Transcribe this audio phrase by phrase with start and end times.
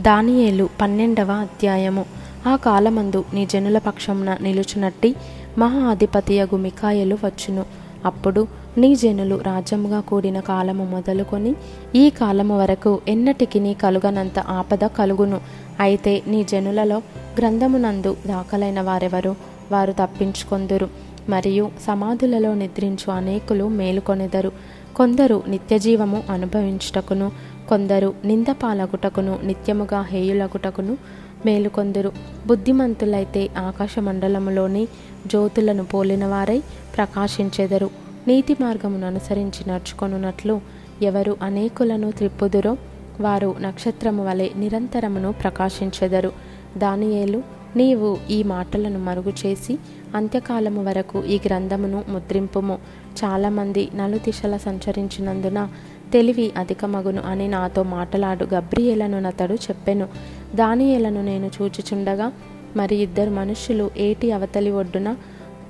[0.00, 2.04] దానియేలు పన్నెండవ అధ్యాయము.
[2.46, 5.14] ఆ కాలమందు నీ జనుల పక్షమున నిలుచునట్టి
[5.58, 7.64] మహా అధిపతియగు మికాయలు వచ్చును.
[8.04, 8.46] అప్పుడు
[8.78, 11.54] నీ జనులు రాజ్యముగా కూడిన కాలము మొదలుకొని
[11.94, 15.40] ఈ కాలము వరకు ఎన్నటికి నీ కలుగనంత ఆపద కలుగును.
[15.80, 17.02] అయితే నీ జనులలో
[17.38, 19.36] గ్రంథమునందు దాఖలైన వారెవరు?
[19.72, 21.05] వారు తప్పించుకొందురు.
[21.28, 24.52] మరియు సమాధులలో నిద్రించు అనేకులు మేలుకొనెదరు.
[24.96, 27.32] కొందరు నిత్యజీవము అనుభవించుటకును
[27.68, 30.98] కొందరు నిందపాలగుటకును నిత్యముగా హేయులగుటకును
[31.46, 32.12] మేలుకొందురు.
[32.46, 34.88] బుద్ధిమంతులైతే ఆకాశ మండలములోని
[35.26, 36.62] జ్యోతులను పోలినవారై
[36.96, 37.90] ప్రకాశించెదరు.
[38.28, 40.60] నీతి మార్గమును అనుసరించి నడుచుకొనున్నట్లు
[41.02, 42.76] ఎవరు అనేకులను త్రిప్పుదురో
[43.20, 46.32] వారు నక్షత్రము వలె నిరంతరమును ప్రకాశించెదరు.
[46.78, 49.78] దానియేలు నీవు ఈ మాటలను మరుగు చేసి
[50.14, 52.78] అంత్యకాలము వరకు ఈ గ్రంథమును ముద్రింపుము.
[53.24, 55.68] చాలామంది నలుదిశల సంచరించినందున
[56.12, 60.08] తెలివి అధికమగును అని నాతో మాటలాడు గబ్రియేలను నతడు చెప్పెను.
[60.54, 62.32] దానియేలను నేను చూచిచుండగా
[62.76, 65.16] మరి ఇద్దరు మనుష్యులు ఏటి అవతలి ఒడ్డున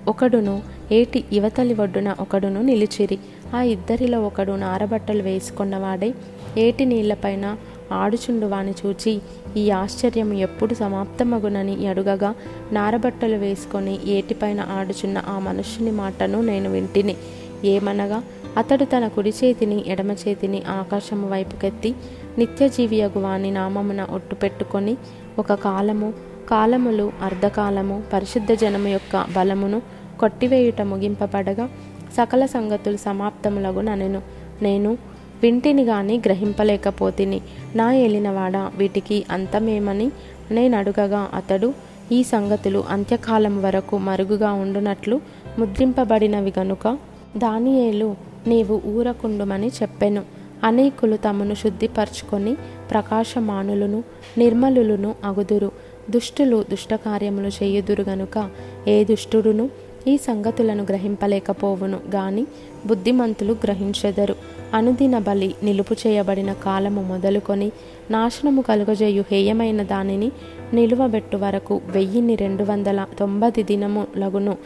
[0.09, 3.19] ఒకడును ఏటి ఇవతలి ఒడ్డున ఒకడును నిలిచిరి.
[3.55, 6.15] ఆ ఇద్దరిలో ఒకడు నారబట్టలు వేసుకున్నవాడై
[6.59, 7.57] ఏటి నీళ్ళపైన
[7.93, 9.21] ఆడుచుండు వాని చూచి
[9.57, 12.35] ఈ ఆశ్చర్యము ఎప్పుడు సమాప్తమగునని అడుగగా
[12.73, 17.17] నారబట్టలు వేసుకొని ఏటిపైన ఆడుచున్న ఆ మనుష్యుని మాటను నేను వింటిని.
[17.65, 18.23] ఏమనగా
[18.57, 21.95] అతడు తన కుడి చేతిని ఎడమ చేతిని ఆకాశము వైపుకెత్తి
[22.39, 24.97] నిత్యజీవియగు వాని నామమున ఒట్టు పెట్టుకొని
[25.39, 26.15] ఒక కాలము
[26.51, 29.83] కాలములు అర్ధకాలము పరిశుద్ధ జనము యొక్క బలమును
[30.21, 31.69] కొట్టివేయుట ముగింపబడగా
[32.17, 34.23] సకల సంగతులు సమాప్తములగు ననెను
[34.63, 34.99] నేను
[35.43, 37.41] వింటిని గాని గ్రహింపలేకపోతిని.
[37.75, 40.11] నా ఏలినవాడ వీటికి అంతమేమని
[40.51, 41.75] నేను అడుగగా అతడు
[42.13, 45.21] ఈ సంగతులు అంత్యకాలం వరకు మరుగుగా ఉండునట్లు
[45.59, 46.99] ముద్రింపబడినవి గనుక
[47.37, 50.23] దానియేలు నీవు ఊరకుండుమని చెప్పెను.
[50.65, 52.55] అనేకులు తమను శుద్ధిపరచుకొని
[52.91, 54.05] ప్రకాశమానులను
[54.39, 55.73] నిర్మలులను అగుదురు.
[56.11, 58.51] దుష్టులు దుష్టకార్యములు చేయుదురు గనుక
[58.89, 59.71] ఏ దుష్టుడును
[60.09, 62.01] ఈ సంగతులను గ్రహింపలేకపోవును.
[62.15, 62.47] గాని
[62.87, 64.37] బుద్ధిమంతులు గ్రహించెదరు.
[64.75, 67.73] అనుదిన బలి నిలుపు చేయబడిన కాలము మొదలుకొని
[68.11, 70.33] నాశనము కలుగజేయు హేయమైన దానిని
[70.75, 74.57] నిలువబెట్టు వరకు వెయ్యిన్ని రెండు వందల తొంభై దినములగును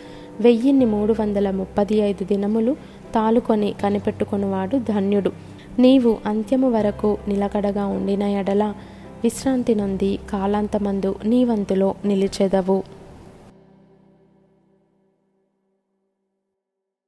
[0.41, 2.77] వెయ్యిన్ని మూడు వందల ముప్పది ఐదు దినములు
[3.15, 5.33] తాలుకొని కనిపెట్టుకునివాడు ధన్యుడు.
[5.79, 8.75] నీవు అంత్యము వరకు నిలకడగా ఉండిన ఎడల
[9.25, 13.00] విశ్రాంతి నొంది కాలాంతమందు నీవంతులో నిలిచెదవు.